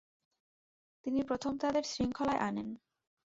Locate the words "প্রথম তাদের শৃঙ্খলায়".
1.23-2.39